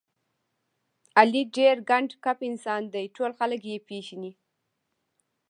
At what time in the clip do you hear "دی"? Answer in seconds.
2.93-3.05